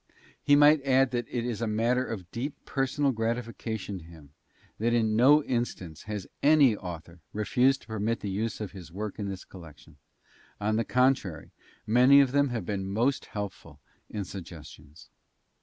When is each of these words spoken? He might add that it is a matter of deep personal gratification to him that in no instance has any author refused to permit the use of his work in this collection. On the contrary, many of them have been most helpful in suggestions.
He 0.41 0.55
might 0.55 0.83
add 0.83 1.11
that 1.11 1.27
it 1.29 1.45
is 1.45 1.61
a 1.61 1.67
matter 1.67 2.03
of 2.03 2.31
deep 2.31 2.55
personal 2.65 3.11
gratification 3.11 3.99
to 3.99 4.03
him 4.05 4.33
that 4.79 4.95
in 4.95 5.15
no 5.15 5.43
instance 5.43 6.05
has 6.09 6.25
any 6.41 6.75
author 6.75 7.19
refused 7.33 7.81
to 7.83 7.87
permit 7.87 8.21
the 8.21 8.31
use 8.31 8.59
of 8.59 8.71
his 8.71 8.91
work 8.91 9.19
in 9.19 9.29
this 9.29 9.45
collection. 9.45 9.97
On 10.59 10.75
the 10.77 10.85
contrary, 10.85 11.51
many 11.85 12.19
of 12.19 12.31
them 12.31 12.49
have 12.49 12.65
been 12.65 12.89
most 12.89 13.25
helpful 13.25 13.79
in 14.09 14.25
suggestions. 14.25 15.11